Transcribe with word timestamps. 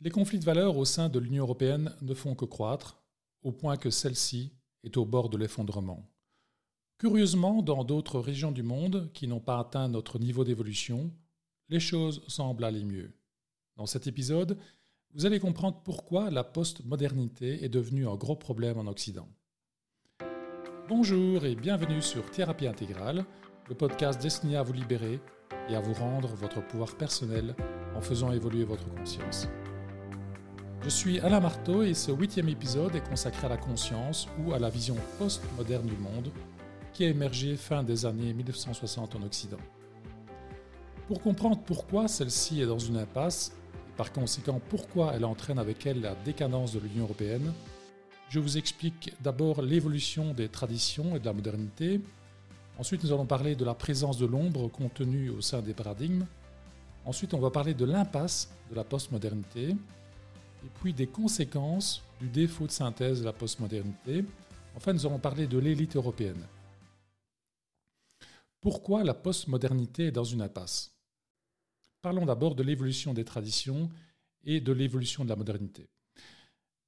Les 0.00 0.10
conflits 0.10 0.38
de 0.38 0.44
valeurs 0.44 0.76
au 0.76 0.84
sein 0.84 1.08
de 1.08 1.18
l'Union 1.18 1.42
européenne 1.42 1.92
ne 2.02 2.14
font 2.14 2.36
que 2.36 2.44
croître, 2.44 3.02
au 3.42 3.50
point 3.50 3.76
que 3.76 3.90
celle-ci 3.90 4.52
est 4.84 4.96
au 4.96 5.04
bord 5.04 5.28
de 5.28 5.36
l'effondrement. 5.36 6.08
Curieusement, 6.98 7.62
dans 7.62 7.82
d'autres 7.82 8.20
régions 8.20 8.52
du 8.52 8.62
monde 8.62 9.10
qui 9.12 9.26
n'ont 9.26 9.40
pas 9.40 9.58
atteint 9.58 9.88
notre 9.88 10.20
niveau 10.20 10.44
d'évolution, 10.44 11.10
les 11.68 11.80
choses 11.80 12.22
semblent 12.28 12.64
aller 12.64 12.84
mieux. 12.84 13.12
Dans 13.76 13.86
cet 13.86 14.06
épisode, 14.06 14.58
vous 15.14 15.26
allez 15.26 15.40
comprendre 15.40 15.80
pourquoi 15.84 16.30
la 16.30 16.44
postmodernité 16.44 17.64
est 17.64 17.68
devenue 17.68 18.06
un 18.06 18.14
gros 18.14 18.36
problème 18.36 18.78
en 18.78 18.86
Occident. 18.86 19.28
Bonjour 20.88 21.44
et 21.44 21.56
bienvenue 21.56 22.02
sur 22.02 22.30
Thérapie 22.30 22.68
intégrale, 22.68 23.24
le 23.68 23.74
podcast 23.74 24.22
destiné 24.22 24.56
à 24.56 24.62
vous 24.62 24.72
libérer 24.72 25.20
et 25.68 25.74
à 25.74 25.80
vous 25.80 25.94
rendre 25.94 26.28
votre 26.34 26.64
pouvoir 26.66 26.96
personnel 26.96 27.56
en 27.96 28.00
faisant 28.00 28.32
évoluer 28.32 28.64
votre 28.64 28.88
conscience. 28.94 29.48
Je 30.82 30.90
suis 30.90 31.18
Alain 31.18 31.40
Marteau 31.40 31.82
et 31.82 31.92
ce 31.92 32.12
huitième 32.12 32.48
épisode 32.48 32.94
est 32.94 33.06
consacré 33.06 33.46
à 33.46 33.50
la 33.50 33.56
conscience 33.56 34.28
ou 34.38 34.52
à 34.52 34.60
la 34.60 34.70
vision 34.70 34.96
post-moderne 35.18 35.86
du 35.86 35.96
monde 35.96 36.30
qui 36.92 37.04
a 37.04 37.08
émergé 37.08 37.56
fin 37.56 37.82
des 37.82 38.06
années 38.06 38.32
1960 38.32 39.16
en 39.16 39.22
Occident. 39.22 39.58
Pour 41.08 41.20
comprendre 41.20 41.58
pourquoi 41.66 42.06
celle-ci 42.06 42.62
est 42.62 42.66
dans 42.66 42.78
une 42.78 42.96
impasse 42.96 43.52
et 43.88 43.96
par 43.96 44.12
conséquent 44.12 44.60
pourquoi 44.70 45.12
elle 45.14 45.24
entraîne 45.24 45.58
avec 45.58 45.84
elle 45.84 46.00
la 46.00 46.14
décadence 46.24 46.72
de 46.72 46.78
l'Union 46.78 47.04
européenne, 47.04 47.52
je 48.28 48.38
vous 48.38 48.56
explique 48.56 49.12
d'abord 49.20 49.62
l'évolution 49.62 50.32
des 50.32 50.48
traditions 50.48 51.16
et 51.16 51.18
de 51.18 51.26
la 51.26 51.32
modernité. 51.32 52.00
Ensuite, 52.78 53.02
nous 53.02 53.12
allons 53.12 53.26
parler 53.26 53.56
de 53.56 53.64
la 53.64 53.74
présence 53.74 54.16
de 54.16 54.26
l'ombre 54.26 54.68
contenue 54.68 55.30
au 55.30 55.40
sein 55.40 55.60
des 55.60 55.74
paradigmes. 55.74 56.24
Ensuite, 57.04 57.34
on 57.34 57.40
va 57.40 57.50
parler 57.50 57.74
de 57.74 57.84
l'impasse 57.84 58.50
de 58.70 58.76
la 58.76 58.84
postmodernité 58.84 59.74
et 60.64 60.68
puis 60.80 60.92
des 60.92 61.06
conséquences 61.06 62.02
du 62.20 62.28
défaut 62.28 62.66
de 62.66 62.72
synthèse 62.72 63.20
de 63.20 63.24
la 63.24 63.32
postmodernité. 63.32 64.24
Enfin, 64.76 64.92
nous 64.92 65.06
allons 65.06 65.18
parler 65.18 65.46
de 65.46 65.58
l'élite 65.58 65.96
européenne. 65.96 66.46
Pourquoi 68.60 69.04
la 69.04 69.14
postmodernité 69.14 70.06
est 70.06 70.12
dans 70.12 70.24
une 70.24 70.42
impasse? 70.42 70.92
Parlons 72.02 72.26
d'abord 72.26 72.54
de 72.54 72.62
l'évolution 72.62 73.14
des 73.14 73.24
traditions 73.24 73.88
et 74.44 74.60
de 74.60 74.72
l'évolution 74.72 75.24
de 75.24 75.28
la 75.28 75.36
modernité. 75.36 75.88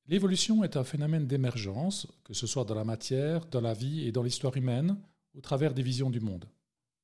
L'évolution 0.06 0.64
est 0.64 0.76
un 0.76 0.84
phénomène 0.84 1.26
d'émergence, 1.26 2.06
que 2.24 2.34
ce 2.34 2.46
soit 2.46 2.64
dans 2.64 2.74
la 2.74 2.84
matière, 2.84 3.46
dans 3.46 3.60
la 3.60 3.74
vie 3.74 4.06
et 4.06 4.12
dans 4.12 4.22
l'histoire 4.22 4.56
humaine, 4.56 4.96
au 5.36 5.40
travers 5.40 5.72
des 5.72 5.82
visions 5.82 6.10
du 6.10 6.20
monde. 6.20 6.48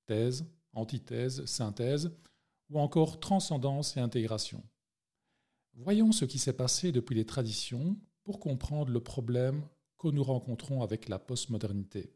Thèse, 0.07 0.45
antithèse, 0.73 1.45
synthèse, 1.45 2.11
ou 2.71 2.81
encore 2.81 3.21
transcendance 3.21 3.97
et 3.97 4.01
intégration. 4.01 4.63
Voyons 5.79 6.11
ce 6.11 6.25
qui 6.25 6.39
s'est 6.39 6.57
passé 6.57 6.91
depuis 6.91 7.15
les 7.15 7.27
traditions 7.27 7.99
pour 8.25 8.41
comprendre 8.41 8.91
le 8.91 9.01
problème 9.01 9.63
que 9.99 10.09
nous 10.09 10.25
rencontrons 10.25 10.83
avec 10.83 11.09
la 11.09 11.19
postmodernité. 11.19 12.15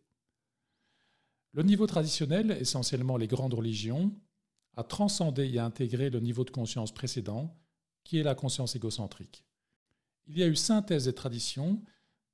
Le 1.52 1.62
niveau 1.62 1.86
traditionnel, 1.86 2.52
essentiellement 2.52 3.18
les 3.18 3.26
grandes 3.26 3.52
religions, 3.52 4.14
a 4.76 4.82
transcendé 4.82 5.46
et 5.46 5.58
intégré 5.58 6.08
le 6.08 6.20
niveau 6.20 6.44
de 6.44 6.50
conscience 6.50 6.94
précédent, 6.94 7.54
qui 8.02 8.18
est 8.18 8.22
la 8.22 8.34
conscience 8.34 8.76
égocentrique. 8.76 9.44
Il 10.26 10.38
y 10.38 10.42
a 10.42 10.46
eu 10.46 10.56
synthèse 10.56 11.04
des 11.04 11.14
traditions, 11.14 11.82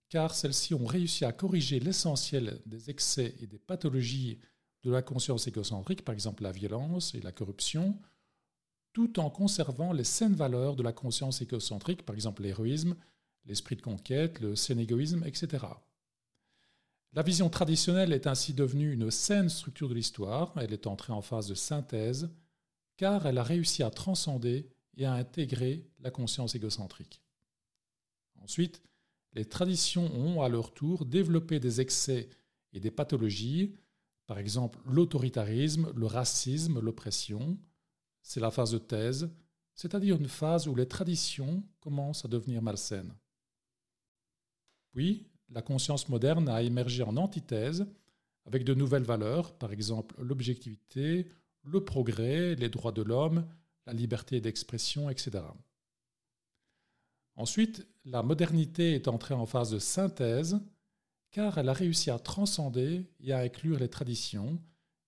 car 0.09 0.33
celles-ci 0.33 0.75
ont 0.75 0.87
réussi 0.87 1.25
à 1.25 1.33
corriger 1.33 1.81
l'essentiel 1.81 2.63
des 2.67 2.89
excès 2.89 3.35
et 3.41 3.49
des 3.49 3.59
pathologies 3.59 4.39
de 4.85 4.93
la 4.93 5.03
conscience 5.03 5.49
égocentrique, 5.49 6.05
par 6.05 6.13
exemple 6.13 6.45
la 6.45 6.53
violence 6.53 7.17
et 7.17 7.21
la 7.21 7.33
corruption, 7.33 7.99
tout 8.97 9.21
en 9.21 9.29
conservant 9.29 9.93
les 9.93 10.05
saines 10.05 10.37
valeurs 10.37 10.75
de 10.75 10.83
la 10.83 10.95
conscience 10.95 11.43
égocentrique, 11.43 12.07
par 12.07 12.15
exemple 12.15 12.43
l'héroïsme, 12.43 12.97
l'esprit 13.45 13.77
de 13.77 13.83
conquête, 13.83 14.41
le 14.41 14.57
sénégoïsme, 14.57 15.23
etc. 15.27 15.67
La 17.13 17.23
vision 17.23 17.51
traditionnelle 17.51 18.15
est 18.15 18.27
ainsi 18.27 18.55
devenue 18.55 18.95
une 18.95 19.11
saine 19.11 19.51
structure 19.51 19.91
de 19.91 19.95
l'histoire, 19.95 20.55
elle 20.57 20.73
est 20.73 20.87
entrée 20.87 21.13
en 21.13 21.21
phase 21.21 21.47
de 21.47 21.55
synthèse, 21.55 22.31
car 22.97 23.27
elle 23.27 23.37
a 23.37 23.43
réussi 23.43 23.83
à 23.83 23.91
transcender 23.91 24.67
et 24.97 25.05
à 25.05 25.13
intégrer 25.13 25.87
la 26.01 26.11
conscience 26.11 26.55
égocentrique. 26.55 27.21
Ensuite, 28.37 28.83
les 29.35 29.45
traditions 29.45 30.11
ont 30.15 30.41
à 30.41 30.49
leur 30.49 30.73
tour 30.73 31.05
développé 31.05 31.61
des 31.61 31.83
excès 31.83 32.31
et 32.73 32.81
des 32.81 32.91
pathologies, 32.91 33.75
par 34.27 34.39
exemple 34.39 34.79
l'autoritarisme, 34.87 35.93
le 35.95 36.07
racisme, 36.07 36.81
l'oppression, 36.81 37.59
c'est 38.27 38.41
la 38.41 38.51
phase 38.51 38.73
de 38.73 38.79
thèse, 38.79 39.31
c'est-à-dire 39.77 40.17
une 40.17 40.27
phase 40.27 40.67
où 40.67 40.75
les 40.75 40.89
traditions 40.89 41.63
commencent 41.79 42.25
à 42.25 42.29
devenir 42.29 42.61
malsaines. 42.61 43.15
Puis, 44.91 45.29
la 45.49 45.63
conscience 45.63 46.09
moderne 46.09 46.49
a 46.49 46.61
émergé 46.61 47.05
en 47.05 47.17
antithèse 47.19 47.87
avec 48.45 48.65
de 48.65 48.75
nouvelles 48.75 49.05
valeurs, 49.05 49.57
par 49.57 49.73
exemple 49.73 50.21
l'objectivité, 50.21 51.31
le 51.63 51.85
progrès, 51.85 52.57
les 52.57 52.69
droits 52.69 52.91
de 52.91 53.03
l'homme, 53.03 53.47
la 53.87 53.93
liberté 53.93 54.41
d'expression, 54.41 55.09
etc. 55.09 55.45
Ensuite, 57.37 57.87
la 58.05 58.25
modernité 58.25 58.95
est 58.95 59.07
entrée 59.07 59.35
en 59.35 59.47
phase 59.47 59.71
de 59.71 59.79
synthèse 59.79 60.59
car 61.31 61.59
elle 61.59 61.69
a 61.69 61.73
réussi 61.73 62.11
à 62.11 62.19
transcender 62.19 63.07
et 63.21 63.33
à 63.33 63.39
inclure 63.39 63.79
les 63.79 63.89
traditions, 63.89 64.61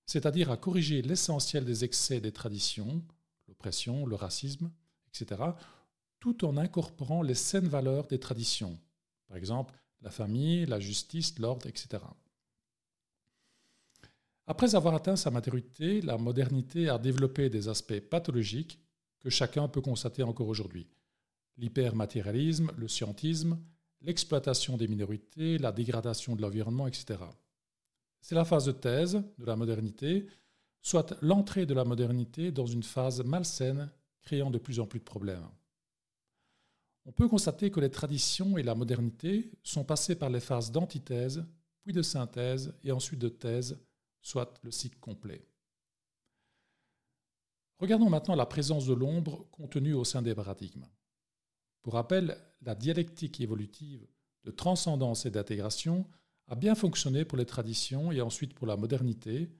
c'est-à-dire 0.08 0.50
à 0.50 0.56
corriger 0.56 1.02
l'essentiel 1.02 1.66
des 1.66 1.84
excès 1.84 2.18
des 2.18 2.32
traditions, 2.32 3.04
l'oppression, 3.46 4.06
le 4.06 4.16
racisme, 4.16 4.70
etc., 5.06 5.42
tout 6.18 6.46
en 6.46 6.56
incorporant 6.56 7.22
les 7.22 7.34
saines 7.34 7.68
valeurs 7.68 8.06
des 8.06 8.18
traditions, 8.18 8.76
par 9.28 9.36
exemple 9.36 9.74
la 10.00 10.10
famille, 10.10 10.64
la 10.64 10.80
justice, 10.80 11.38
l'ordre, 11.38 11.66
etc. 11.66 12.02
Après 14.46 14.74
avoir 14.74 14.94
atteint 14.94 15.16
sa 15.16 15.30
maturité, 15.30 16.00
la 16.00 16.16
modernité 16.16 16.88
a 16.88 16.98
développé 16.98 17.50
des 17.50 17.68
aspects 17.68 18.00
pathologiques 18.00 18.78
que 19.18 19.28
chacun 19.28 19.68
peut 19.68 19.80
constater 19.80 20.22
encore 20.22 20.48
aujourd'hui. 20.48 20.86
L'hypermatérialisme, 21.56 22.70
le 22.76 22.88
scientisme, 22.88 23.58
l'exploitation 24.00 24.76
des 24.76 24.86
minorités, 24.86 25.58
la 25.58 25.72
dégradation 25.72 26.36
de 26.36 26.42
l'environnement, 26.42 26.86
etc. 26.86 27.18
C'est 28.20 28.34
la 28.34 28.44
phase 28.44 28.66
de 28.66 28.72
thèse 28.72 29.22
de 29.38 29.44
la 29.44 29.56
modernité, 29.56 30.26
soit 30.82 31.16
l'entrée 31.22 31.66
de 31.66 31.74
la 31.74 31.84
modernité 31.84 32.52
dans 32.52 32.66
une 32.66 32.82
phase 32.82 33.22
malsaine, 33.24 33.90
créant 34.22 34.50
de 34.50 34.58
plus 34.58 34.80
en 34.80 34.86
plus 34.86 35.00
de 35.00 35.04
problèmes. 35.04 35.48
On 37.06 37.12
peut 37.12 37.28
constater 37.28 37.70
que 37.70 37.80
les 37.80 37.90
traditions 37.90 38.58
et 38.58 38.62
la 38.62 38.74
modernité 38.74 39.50
sont 39.62 39.84
passées 39.84 40.16
par 40.16 40.28
les 40.28 40.40
phases 40.40 40.70
d'antithèse, 40.70 41.46
puis 41.82 41.94
de 41.94 42.02
synthèse 42.02 42.74
et 42.84 42.92
ensuite 42.92 43.20
de 43.20 43.30
thèse, 43.30 43.78
soit 44.20 44.60
le 44.62 44.70
cycle 44.70 44.98
complet. 44.98 45.48
Regardons 47.78 48.10
maintenant 48.10 48.34
la 48.34 48.44
présence 48.44 48.86
de 48.86 48.92
l'ombre 48.92 49.46
contenue 49.52 49.94
au 49.94 50.04
sein 50.04 50.20
des 50.20 50.34
paradigmes. 50.34 50.86
Pour 51.82 51.94
rappel, 51.94 52.36
la 52.60 52.74
dialectique 52.74 53.40
évolutive 53.40 54.06
de 54.44 54.50
transcendance 54.50 55.24
et 55.26 55.30
d'intégration 55.30 56.06
a 56.48 56.54
bien 56.54 56.74
fonctionné 56.74 57.24
pour 57.24 57.38
les 57.38 57.46
traditions 57.46 58.10
et 58.10 58.20
ensuite 58.20 58.54
pour 58.54 58.66
la 58.66 58.76
modernité, 58.76 59.50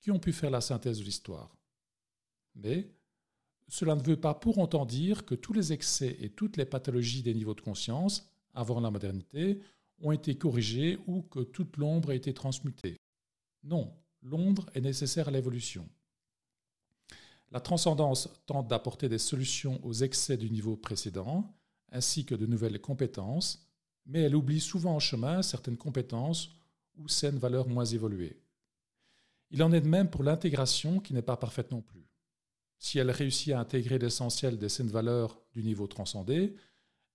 qui 0.00 0.10
ont 0.10 0.18
pu 0.18 0.32
faire 0.32 0.50
la 0.50 0.60
synthèse 0.60 0.98
de 0.98 1.04
l'histoire. 1.04 1.56
Mais 2.56 2.90
cela 3.68 3.94
ne 3.94 4.02
veut 4.02 4.20
pas 4.20 4.34
pour 4.34 4.58
autant 4.58 4.84
dire 4.84 5.24
que 5.24 5.34
tous 5.34 5.52
les 5.52 5.72
excès 5.72 6.16
et 6.20 6.30
toutes 6.30 6.56
les 6.56 6.64
pathologies 6.66 7.22
des 7.22 7.34
niveaux 7.34 7.54
de 7.54 7.60
conscience, 7.60 8.28
avant 8.52 8.80
la 8.80 8.90
modernité, 8.90 9.60
ont 10.00 10.12
été 10.12 10.36
corrigés 10.36 10.98
ou 11.06 11.22
que 11.22 11.40
toute 11.40 11.76
l'ombre 11.76 12.10
a 12.10 12.14
été 12.14 12.34
transmutée. 12.34 12.96
Non, 13.62 13.96
l'ombre 14.22 14.66
est 14.74 14.80
nécessaire 14.80 15.28
à 15.28 15.30
l'évolution. 15.30 15.88
La 17.52 17.60
transcendance 17.60 18.28
tente 18.46 18.66
d'apporter 18.66 19.08
des 19.08 19.18
solutions 19.18 19.78
aux 19.84 19.92
excès 19.92 20.36
du 20.36 20.50
niveau 20.50 20.76
précédent, 20.76 21.54
ainsi 21.92 22.24
que 22.24 22.34
de 22.34 22.46
nouvelles 22.46 22.80
compétences, 22.80 23.71
mais 24.06 24.22
elle 24.22 24.36
oublie 24.36 24.60
souvent 24.60 24.96
en 24.96 25.00
chemin 25.00 25.42
certaines 25.42 25.76
compétences 25.76 26.50
ou 26.96 27.08
saines 27.08 27.38
valeurs 27.38 27.68
moins 27.68 27.84
évoluées. 27.84 28.40
Il 29.50 29.62
en 29.62 29.72
est 29.72 29.80
de 29.80 29.88
même 29.88 30.10
pour 30.10 30.24
l'intégration 30.24 30.98
qui 30.98 31.12
n'est 31.14 31.22
pas 31.22 31.36
parfaite 31.36 31.70
non 31.70 31.82
plus. 31.82 32.06
Si 32.78 32.98
elle 32.98 33.10
réussit 33.10 33.52
à 33.52 33.60
intégrer 33.60 33.98
l'essentiel 33.98 34.58
des 34.58 34.68
saines 34.68 34.88
valeurs 34.88 35.40
du 35.52 35.62
niveau 35.62 35.86
transcendé, 35.86 36.56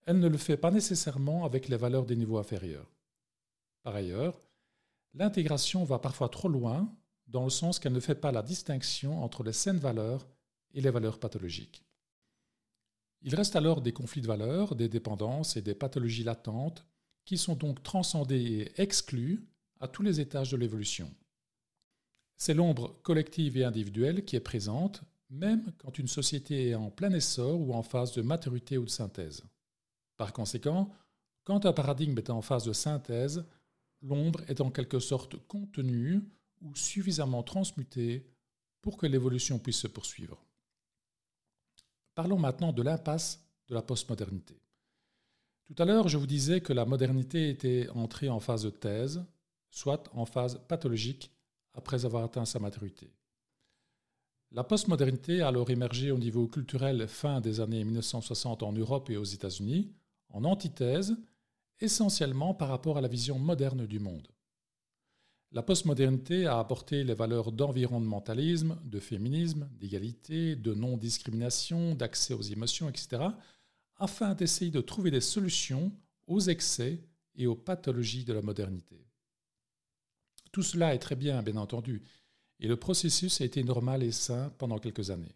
elle 0.06 0.20
ne 0.20 0.30
le 0.30 0.38
fait 0.38 0.56
pas 0.56 0.72
nécessairement 0.72 1.46
avec 1.46 1.68
les 1.68 1.78
valeurs 1.78 2.06
des 2.06 2.16
niveaux 2.16 2.38
inférieurs. 2.38 2.90
Par 3.84 3.96
ailleurs, 3.96 4.40
l'intégration 5.14 5.84
va 5.84 6.00
parfois 6.00 6.30
trop 6.30 6.48
loin 6.48 6.94
dans 7.28 7.44
le 7.44 7.50
sens 7.50 7.80
qu'elle 7.80 7.94
ne 7.94 8.00
fait 8.00 8.16
pas 8.16 8.32
la 8.32 8.42
distinction 8.42 9.24
entre 9.24 9.44
les 9.44 9.54
saines 9.54 9.80
valeurs 9.80 10.28
et 10.74 10.82
les 10.82 10.90
valeurs 10.90 11.20
pathologiques. 11.20 11.87
Il 13.22 13.36
reste 13.36 13.56
alors 13.56 13.82
des 13.82 13.94
conflits 13.94 14.22
de 14.22 14.28
valeurs, 14.28 14.76
des 14.76 14.90
dépendances 14.90 15.58
et 15.58 15.62
des 15.62 15.76
pathologies 15.76 16.24
latentes 16.24 16.86
qui 17.26 17.38
sont 17.38 17.56
donc 17.56 17.84
transcendées 17.84 18.72
et 18.76 18.82
exclues 18.82 19.46
à 19.80 19.88
tous 19.88 20.04
les 20.04 20.20
étages 20.20 20.52
de 20.52 20.58
l'évolution. 20.58 21.14
C'est 22.38 22.54
l'ombre 22.54 23.00
collective 23.02 23.58
et 23.58 23.64
individuelle 23.64 24.24
qui 24.24 24.36
est 24.36 24.42
présente, 24.42 25.02
même 25.30 25.74
quand 25.78 25.98
une 25.98 26.08
société 26.08 26.70
est 26.70 26.76
en 26.76 26.90
plein 26.90 27.12
essor 27.12 27.60
ou 27.60 27.74
en 27.74 27.84
phase 27.84 28.14
de 28.14 28.22
maturité 28.22 28.78
ou 28.78 28.86
de 28.86 28.90
synthèse. 28.90 29.44
Par 30.16 30.34
conséquent, 30.34 30.94
quand 31.44 31.66
un 31.66 31.74
paradigme 31.74 32.18
est 32.18 32.30
en 32.30 32.42
phase 32.42 32.66
de 32.66 32.74
synthèse, 32.74 33.46
l'ombre 34.02 34.42
est 34.48 34.62
en 34.62 34.70
quelque 34.70 35.00
sorte 35.00 35.36
contenue 35.48 36.22
ou 36.62 36.76
suffisamment 36.76 37.44
transmutée 37.44 38.26
pour 38.82 38.98
que 38.98 39.08
l'évolution 39.08 39.60
puisse 39.60 39.80
se 39.80 39.88
poursuivre. 39.88 40.47
Parlons 42.18 42.40
maintenant 42.40 42.74
de 42.74 42.82
l'impasse 42.82 43.48
de 43.68 43.76
la 43.76 43.84
postmodernité. 43.84 44.60
Tout 45.68 45.76
à 45.78 45.86
l'heure, 45.86 46.08
je 46.08 46.18
vous 46.18 46.26
disais 46.26 46.62
que 46.62 46.74
la 46.74 46.84
modernité 46.84 47.48
était 47.48 47.90
entrée 47.94 48.28
en 48.28 48.40
phase 48.40 48.64
de 48.64 48.72
thèse, 48.72 49.24
soit 49.70 50.10
en 50.14 50.26
phase 50.26 50.60
pathologique 50.68 51.32
après 51.76 52.06
avoir 52.06 52.24
atteint 52.24 52.46
sa 52.46 52.58
maturité. 52.58 53.14
La 54.52 54.64
postmodernité 54.64 55.44
a 55.44 55.50
alors 55.50 55.70
émergé 55.70 56.10
au 56.10 56.18
niveau 56.18 56.48
culturel 56.48 57.08
fin 57.08 57.40
des 57.40 57.60
années 57.60 57.84
1960 57.84 58.64
en 58.64 58.74
Europe 58.74 59.12
et 59.12 59.18
aux 59.18 59.24
États-Unis, 59.24 59.94
en 60.30 60.44
antithèse, 60.44 61.16
essentiellement 61.82 62.56
par 62.56 62.70
rapport 62.70 62.98
à 62.98 63.02
la 63.02 63.10
vision 63.10 63.38
moderne 63.38 63.86
du 63.86 64.00
monde. 64.00 64.28
La 65.52 65.64
postmodernité 65.64 66.46
a 66.46 66.60
apporté 66.60 67.04
les 67.04 67.14
valeurs 67.14 67.52
d'environnementalisme, 67.52 68.78
de 68.84 69.00
féminisme, 69.00 69.70
d'égalité, 69.80 70.56
de 70.56 70.74
non-discrimination, 70.74 71.96
d'accès 71.96 72.34
aux 72.34 72.42
émotions, 72.42 72.90
etc., 72.90 73.24
afin 73.96 74.36
d'essayer 74.36 74.72
de 74.72 74.82
trouver 74.82 75.10
des 75.10 75.22
solutions 75.22 75.92
aux 76.28 76.42
excès 76.42 77.02
et 77.36 77.48
aux 77.48 77.56
pathologies 77.56 78.26
de 78.26 78.34
la 78.34 78.42
modernité. 78.42 79.08
Tout 80.52 80.64
cela 80.64 80.94
est 80.94 81.00
très 81.00 81.16
bien, 81.16 81.42
bien 81.42 81.58
entendu, 81.58 82.04
et 82.60 82.68
le 82.68 82.78
processus 82.78 83.40
a 83.40 83.46
été 83.46 83.64
normal 83.64 84.04
et 84.04 84.12
sain 84.12 84.54
pendant 84.58 84.80
quelques 84.80 85.12
années. 85.12 85.36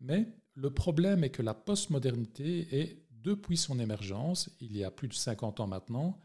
Mais 0.00 0.26
le 0.54 0.70
problème 0.70 1.24
est 1.24 1.30
que 1.30 1.42
la 1.42 1.54
postmodernité 1.54 2.80
est, 2.80 3.06
depuis 3.10 3.56
son 3.56 3.78
émergence, 3.78 4.50
il 4.60 4.76
y 4.76 4.84
a 4.84 4.90
plus 4.90 5.08
de 5.08 5.14
50 5.14 5.60
ans 5.60 5.66
maintenant, 5.66 6.20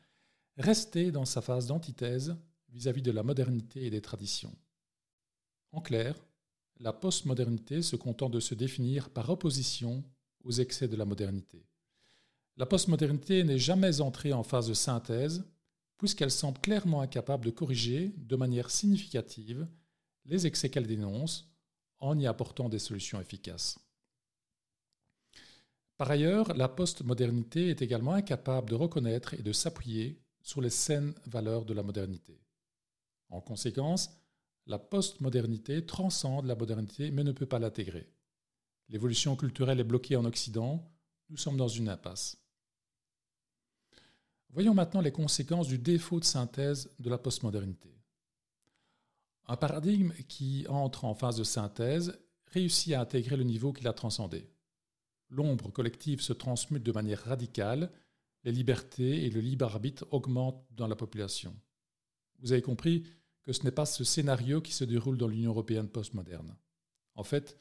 restée 0.57 1.11
dans 1.11 1.25
sa 1.25 1.41
phase 1.41 1.67
d'antithèse 1.67 2.35
vis-à-vis 2.73 3.01
de 3.01 3.11
la 3.11 3.23
modernité 3.23 3.85
et 3.85 3.89
des 3.89 4.01
traditions. 4.01 4.55
En 5.71 5.81
clair, 5.81 6.15
la 6.79 6.91
postmodernité 6.91 7.81
se 7.81 7.95
contente 7.95 8.33
de 8.33 8.39
se 8.39 8.55
définir 8.55 9.09
par 9.09 9.29
opposition 9.29 10.03
aux 10.43 10.51
excès 10.51 10.87
de 10.87 10.95
la 10.95 11.05
modernité. 11.05 11.65
La 12.57 12.65
postmodernité 12.65 13.43
n'est 13.43 13.59
jamais 13.59 14.01
entrée 14.01 14.33
en 14.33 14.43
phase 14.43 14.67
de 14.67 14.73
synthèse, 14.73 15.43
puisqu'elle 15.97 16.31
semble 16.31 16.59
clairement 16.59 17.01
incapable 17.01 17.45
de 17.45 17.51
corriger 17.51 18.13
de 18.17 18.35
manière 18.35 18.69
significative 18.69 19.67
les 20.25 20.45
excès 20.45 20.69
qu'elle 20.69 20.87
dénonce 20.87 21.49
en 21.99 22.19
y 22.19 22.27
apportant 22.27 22.69
des 22.69 22.79
solutions 22.79 23.21
efficaces. 23.21 23.79
Par 25.97 26.11
ailleurs, 26.11 26.53
la 26.55 26.67
postmodernité 26.67 27.69
est 27.69 27.81
également 27.81 28.13
incapable 28.13 28.69
de 28.69 28.75
reconnaître 28.75 29.33
et 29.35 29.41
de 29.41 29.53
s'appuyer 29.53 30.19
sur 30.41 30.59
les 30.59 30.69
saines 30.69 31.13
valeurs 31.25 31.65
de 31.65 31.73
la 31.73 31.83
modernité. 31.83 32.42
En 33.33 33.41
conséquence, 33.41 34.11
la 34.67 34.77
postmodernité 34.77 35.83
transcende 35.87 36.45
la 36.45 36.55
modernité 36.55 37.09
mais 37.09 37.23
ne 37.23 37.31
peut 37.31 37.47
pas 37.47 37.57
l'intégrer. 37.57 38.07
L'évolution 38.89 39.35
culturelle 39.35 39.79
est 39.79 39.83
bloquée 39.83 40.15
en 40.15 40.25
Occident, 40.25 40.87
nous 41.29 41.37
sommes 41.37 41.57
dans 41.57 41.67
une 41.67 41.89
impasse. 41.89 42.37
Voyons 44.49 44.75
maintenant 44.75 45.01
les 45.01 45.11
conséquences 45.11 45.67
du 45.67 45.79
défaut 45.79 46.19
de 46.19 46.25
synthèse 46.25 46.91
de 46.99 47.09
la 47.09 47.17
postmodernité. 47.17 47.97
Un 49.47 49.57
paradigme 49.57 50.13
qui 50.27 50.67
entre 50.69 51.03
en 51.03 51.15
phase 51.15 51.37
de 51.37 51.43
synthèse 51.43 52.19
réussit 52.45 52.93
à 52.93 53.01
intégrer 53.01 53.35
le 53.35 53.43
niveau 53.43 53.73
qu'il 53.73 53.87
a 53.87 53.93
transcendé. 53.93 54.47
L'ombre 55.29 55.71
collective 55.71 56.21
se 56.21 56.33
transmute 56.33 56.83
de 56.83 56.91
manière 56.91 57.23
radicale, 57.23 57.91
les 58.43 58.51
libertés 58.51 59.25
et 59.25 59.31
le 59.31 59.41
libre 59.41 59.65
arbitre 59.65 60.05
augmentent 60.11 60.63
dans 60.69 60.87
la 60.87 60.95
population. 60.95 61.55
Vous 62.39 62.51
avez 62.51 62.61
compris 62.61 63.05
que 63.43 63.53
ce 63.53 63.63
n'est 63.63 63.71
pas 63.71 63.85
ce 63.85 64.03
scénario 64.03 64.61
qui 64.61 64.73
se 64.73 64.83
déroule 64.83 65.17
dans 65.17 65.27
l'Union 65.27 65.51
européenne 65.51 65.89
postmoderne. 65.89 66.55
En 67.15 67.23
fait, 67.23 67.57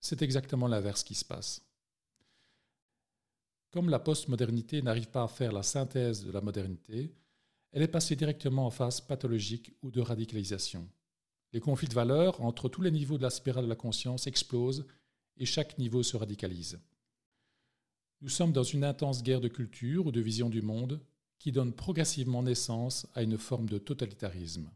c'est 0.00 0.22
exactement 0.22 0.68
l'inverse 0.68 1.02
qui 1.02 1.14
se 1.14 1.24
passe. 1.24 1.62
Comme 3.70 3.88
la 3.88 3.98
postmodernité 3.98 4.82
n'arrive 4.82 5.08
pas 5.08 5.24
à 5.24 5.28
faire 5.28 5.52
la 5.52 5.62
synthèse 5.62 6.24
de 6.24 6.30
la 6.30 6.40
modernité, 6.40 7.14
elle 7.72 7.82
est 7.82 7.88
passée 7.88 8.14
directement 8.14 8.66
en 8.66 8.70
phase 8.70 9.00
pathologique 9.00 9.72
ou 9.82 9.90
de 9.90 10.00
radicalisation. 10.00 10.88
Les 11.52 11.60
conflits 11.60 11.88
de 11.88 11.94
valeurs 11.94 12.40
entre 12.40 12.68
tous 12.68 12.82
les 12.82 12.90
niveaux 12.90 13.18
de 13.18 13.22
la 13.22 13.30
spirale 13.30 13.64
de 13.64 13.68
la 13.68 13.76
conscience 13.76 14.26
explosent 14.26 14.86
et 15.36 15.46
chaque 15.46 15.78
niveau 15.78 16.02
se 16.02 16.16
radicalise. 16.16 16.78
Nous 18.20 18.28
sommes 18.28 18.52
dans 18.52 18.62
une 18.62 18.84
intense 18.84 19.22
guerre 19.22 19.40
de 19.40 19.48
culture 19.48 20.06
ou 20.06 20.12
de 20.12 20.20
vision 20.20 20.48
du 20.48 20.62
monde 20.62 21.00
qui 21.38 21.50
donne 21.50 21.72
progressivement 21.72 22.42
naissance 22.42 23.06
à 23.14 23.22
une 23.22 23.38
forme 23.38 23.68
de 23.68 23.78
totalitarisme. 23.78 24.70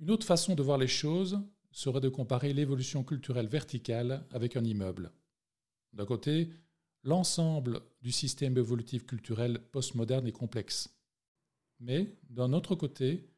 Une 0.00 0.10
autre 0.10 0.26
façon 0.26 0.54
de 0.54 0.62
voir 0.62 0.78
les 0.78 0.88
choses 0.88 1.42
serait 1.72 2.00
de 2.00 2.08
comparer 2.08 2.54
l'évolution 2.54 3.04
culturelle 3.04 3.48
verticale 3.48 4.26
avec 4.30 4.56
un 4.56 4.64
immeuble. 4.64 5.12
D'un 5.92 6.06
côté, 6.06 6.50
l'ensemble 7.02 7.82
du 8.00 8.10
système 8.10 8.56
évolutif 8.56 9.04
culturel 9.04 9.58
postmoderne 9.58 10.26
est 10.26 10.32
complexe. 10.32 10.88
Mais, 11.80 12.16
d'un 12.30 12.54
autre 12.54 12.74
côté, 12.74 13.28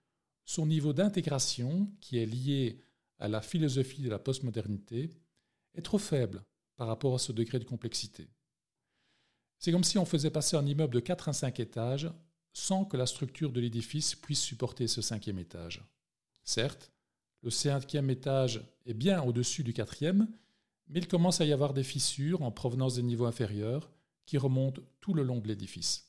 son 0.45 0.67
niveau 0.67 0.93
d'intégration, 0.93 1.91
qui 2.01 2.19
est 2.19 2.27
lié 2.27 2.81
à 3.19 3.27
la 3.27 3.43
philosophie 3.43 4.03
de 4.03 4.11
la 4.11 4.21
postmodernité, 4.21 5.11
est 5.75 5.83
trop 5.83 5.99
faible 5.99 6.45
par 6.77 6.87
rapport 6.87 7.17
à 7.17 7.19
ce 7.19 7.33
degré 7.33 7.59
de 7.59 7.65
complexité. 7.65 8.29
C'est 9.59 9.73
comme 9.73 9.85
si 9.85 9.99
on 9.99 10.05
faisait 10.05 10.31
passer 10.31 10.57
un 10.57 10.67
immeuble 10.67 10.95
de 10.95 11.01
4 11.01 11.29
à 11.29 11.33
5 11.33 11.59
étages 11.59 12.11
sans 12.53 12.85
que 12.85 12.97
la 12.97 13.07
structure 13.07 13.51
de 13.51 13.61
l'édifice 13.61 14.15
puisse 14.15 14.41
supporter 14.41 14.87
ce 14.87 15.03
cinquième 15.03 15.39
étage. 15.39 15.83
Certes, 16.45 16.93
le 17.43 17.51
cinquième 17.51 18.11
étage 18.11 18.63
est 18.87 18.95
bien 18.95 19.23
au-dessus 19.23 19.65
du 19.65 19.73
quatrième, 19.73 20.29
mais 20.89 21.01
il 21.01 21.09
commence 21.09 21.41
à 21.41 21.45
y 21.45 21.53
avoir 21.53 21.73
des 21.73 21.83
fissures 21.83 22.43
en 22.43 22.51
provenance 22.51 22.97
des 22.97 23.03
niveaux 23.03 23.27
inférieurs 23.27 23.91
qui 24.27 24.39
remontent 24.39 24.83
tout 25.01 25.15
le 25.15 25.23
long 25.23 25.39
de 25.39 25.49
l'édifice. 25.49 26.09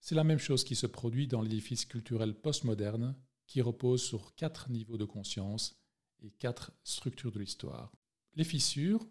C'est 0.00 0.14
la 0.14 0.24
même 0.24 0.38
chose 0.38 0.64
qui 0.64 0.74
se 0.74 0.86
produit 0.86 1.26
dans 1.26 1.40
l'édifice 1.40 1.84
culturel 1.84 2.34
postmoderne 2.34 3.16
qui 3.46 3.62
repose 3.62 4.02
sur 4.02 4.34
quatre 4.34 4.70
niveaux 4.70 4.98
de 4.98 5.04
conscience 5.04 5.76
et 6.22 6.30
quatre 6.30 6.72
structures 6.82 7.32
de 7.32 7.38
l'histoire. 7.38 7.92
Les 8.34 8.44
fissures, 8.44 9.06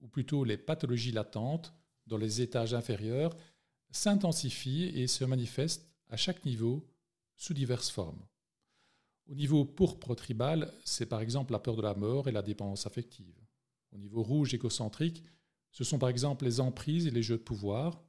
ou 0.00 0.08
plutôt 0.08 0.44
les 0.44 0.56
pathologies 0.56 1.12
latentes 1.12 1.72
dans 2.06 2.18
les 2.18 2.40
étages 2.40 2.74
inférieurs, 2.74 3.36
s'intensifient 3.90 4.86
et 4.86 5.06
se 5.06 5.24
manifestent 5.24 5.88
à 6.08 6.16
chaque 6.16 6.44
niveau 6.44 6.86
sous 7.36 7.54
diverses 7.54 7.90
formes. 7.90 8.24
Au 9.26 9.34
niveau 9.34 9.64
pourpre 9.64 10.14
tribal, 10.14 10.72
c'est 10.84 11.06
par 11.06 11.20
exemple 11.20 11.52
la 11.52 11.58
peur 11.58 11.76
de 11.76 11.82
la 11.82 11.94
mort 11.94 12.28
et 12.28 12.32
la 12.32 12.42
dépendance 12.42 12.86
affective. 12.86 13.34
Au 13.92 13.98
niveau 13.98 14.22
rouge 14.22 14.52
écocentrique, 14.52 15.24
ce 15.70 15.82
sont 15.82 15.98
par 15.98 16.08
exemple 16.08 16.44
les 16.44 16.60
emprises 16.60 17.06
et 17.06 17.10
les 17.10 17.22
jeux 17.22 17.38
de 17.38 17.42
pouvoir. 17.42 18.02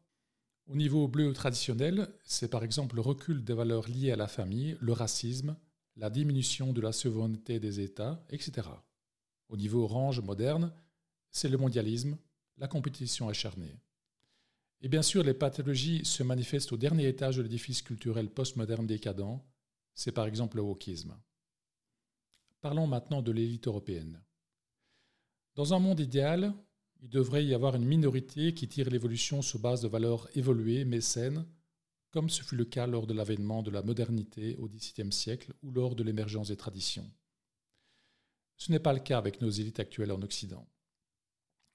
Au 0.68 0.76
niveau 0.76 1.08
bleu 1.08 1.32
traditionnel, 1.34 2.10
c'est 2.24 2.50
par 2.50 2.64
exemple 2.64 2.96
le 2.96 3.02
recul 3.02 3.44
des 3.44 3.54
valeurs 3.54 3.88
liées 3.88 4.12
à 4.12 4.16
la 4.16 4.28
famille, 4.28 4.78
le 4.82 4.92
racisme, 4.94 5.56
la 5.96 6.10
diminution 6.10 6.74
de 6.74 6.82
la 6.82 6.92
souveraineté 6.92 7.60
des 7.60 7.80
États, 7.80 8.24
etc. 8.30 8.68
Au 9.48 9.58
niveau 9.58 9.84
orange 9.84 10.20
moderne, 10.20 10.74
c'est 11.32 11.50
le 11.50 11.58
mondialisme, 11.58 12.18
la 12.58 12.68
compétition 12.68 13.30
acharnée. 13.30 13.76
Et 14.82 14.90
bien 14.90 15.02
sûr, 15.02 15.24
les 15.24 15.34
pathologies 15.34 16.04
se 16.04 16.24
manifestent 16.24 16.74
au 16.74 16.78
dernier 16.78 17.08
étage 17.08 17.38
de 17.38 17.44
l'édifice 17.44 17.82
culturel 17.82 18.30
postmoderne 18.30 18.86
décadent, 18.86 19.40
c'est 19.96 20.12
par 20.12 20.28
exemple 20.28 20.58
le 20.58 20.64
wokisme. 20.64 21.18
Parlons 22.62 22.86
maintenant 22.86 23.22
de 23.22 23.32
l'élite 23.32 23.68
européenne. 23.68 24.22
Dans 25.56 25.74
un 25.74 25.80
monde 25.80 26.02
idéal, 26.02 26.54
il 27.02 27.10
devrait 27.10 27.46
y 27.46 27.54
avoir 27.54 27.76
une 27.76 27.86
minorité 27.86 28.54
qui 28.54 28.68
tire 28.68 28.90
l'évolution 28.90 29.42
sur 29.42 29.60
base 29.60 29.82
de 29.82 29.88
valeurs 29.88 30.28
évoluées 30.38 30.86
mais 30.86 31.02
saines, 31.02 31.46
comme 32.12 32.30
ce 32.30 32.44
fut 32.44 32.56
le 32.56 32.66
cas 32.66 32.88
lors 32.88 33.08
de 33.08 33.14
l'avènement 33.14 33.64
de 33.64 33.72
la 33.72 33.82
modernité 33.82 34.56
au 34.58 34.68
XVIIe 34.68 35.12
siècle 35.12 35.54
ou 35.64 35.72
lors 35.72 35.96
de 35.96 36.04
l'émergence 36.04 36.50
des 36.50 36.58
traditions. 36.58 37.10
Ce 38.58 38.72
n'est 38.72 38.80
pas 38.80 38.94
le 38.94 39.00
cas 39.00 39.18
avec 39.18 39.42
nos 39.42 39.50
élites 39.50 39.80
actuelles 39.80 40.12
en 40.12 40.22
Occident. 40.22 40.68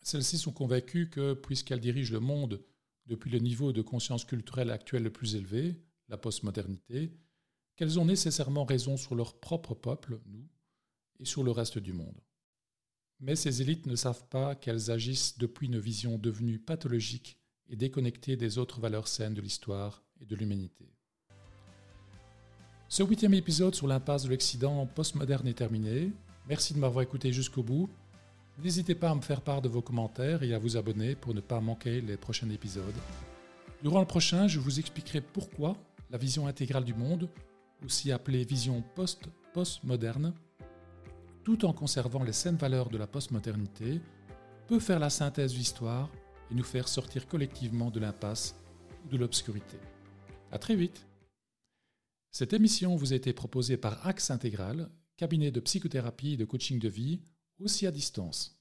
Celles-ci 0.02 0.38
sont 0.38 0.52
convaincues 0.52 1.10
que, 1.10 1.34
puisqu'elles 1.34 1.80
dirigent 1.80 2.14
le 2.14 2.20
monde 2.20 2.64
depuis 3.06 3.30
le 3.30 3.38
niveau 3.38 3.72
de 3.72 3.82
conscience 3.82 4.24
culturelle 4.24 4.70
actuel 4.70 5.02
le 5.02 5.12
plus 5.12 5.36
élevé, 5.36 5.76
la 6.08 6.16
postmodernité, 6.16 7.12
qu'elles 7.80 7.99
ont 7.99 8.04
nécessairement 8.04 8.66
raison 8.66 8.99
sur 8.99 9.14
leur 9.14 9.40
propre 9.40 9.72
peuple, 9.72 10.20
nous, 10.26 10.46
et 11.18 11.25
sur 11.25 11.42
le 11.42 11.50
reste 11.50 11.78
du 11.78 11.94
monde. 11.94 12.20
Mais 13.20 13.37
ces 13.37 13.62
élites 13.62 13.87
ne 13.87 13.96
savent 13.96 14.28
pas 14.28 14.54
qu'elles 14.54 14.90
agissent 14.90 15.38
depuis 15.38 15.66
une 15.66 15.78
vision 15.78 16.18
devenue 16.18 16.58
pathologique 16.58 17.38
et 17.70 17.76
déconnectée 17.76 18.37
des 18.37 18.58
autres 18.58 18.80
valeurs 18.80 19.08
saines 19.08 19.32
de 19.32 19.40
l'histoire 19.40 20.04
et 20.20 20.26
de 20.26 20.37
l'humanité. 20.37 20.92
Ce 22.90 23.02
huitième 23.02 23.32
épisode 23.32 23.75
sur 23.75 23.87
l'impasse 23.87 24.25
de 24.25 24.28
l'Occident 24.28 24.84
postmoderne 24.84 25.49
est 25.49 25.54
terminé. 25.54 26.12
Merci 26.50 26.75
de 26.75 26.80
m'avoir 26.80 27.02
écouté 27.02 27.32
jusqu'au 27.32 27.62
bout. 27.62 27.88
N'hésitez 28.62 28.94
pas 28.94 29.08
à 29.08 29.14
me 29.14 29.22
faire 29.22 29.40
part 29.40 29.62
de 29.62 29.70
vos 29.70 29.80
commentaires 29.80 30.42
et 30.42 30.52
à 30.52 30.58
vous 30.58 30.76
abonner 30.76 31.14
pour 31.14 31.32
ne 31.32 31.40
pas 31.40 31.62
manquer 31.62 32.02
les 32.02 32.18
prochains 32.18 32.50
épisodes. 32.50 32.84
Durant 33.82 34.00
le 34.00 34.06
prochain, 34.06 34.49
je 34.49 34.60
vous 34.60 34.80
expliquerai 34.80 35.22
pourquoi 35.22 35.78
la 36.10 36.18
vision 36.18 36.46
intégrale 36.46 36.84
du 36.84 36.92
monde, 36.92 37.26
aussi 37.84 38.12
appelée 38.12 38.44
vision 38.44 38.82
post-postmoderne, 38.94 40.34
tout 41.44 41.64
en 41.64 41.72
conservant 41.72 42.22
les 42.22 42.32
saines 42.32 42.56
valeurs 42.56 42.90
de 42.90 42.99
la 42.99 43.06
postmodernité, 43.06 44.00
peut 44.68 44.80
faire 44.80 44.99
la 44.99 45.10
synthèse 45.10 45.52
de 45.52 45.58
l'histoire 45.58 46.10
et 46.50 46.54
nous 46.54 46.64
faire 46.64 46.88
sortir 46.88 47.26
collectivement 47.26 47.90
de 47.90 48.00
l'impasse 48.00 48.54
ou 49.04 49.08
de 49.08 49.16
l'obscurité. 49.16 49.78
À 50.52 50.58
très 50.58 50.76
vite. 50.76 51.06
Cette 52.30 52.52
émission 52.52 52.94
vous 52.94 53.12
a 53.12 53.16
été 53.16 53.32
proposée 53.32 53.76
par 53.76 54.06
Axe 54.06 54.30
Intégral, 54.30 54.88
cabinet 55.16 55.50
de 55.50 55.60
psychothérapie 55.60 56.34
et 56.34 56.37
de 56.37 56.44
coaching 56.44 56.78
de 56.78 56.88
vie, 56.88 57.20
aussi 57.58 57.87
à 57.87 57.90
distance. 57.90 58.59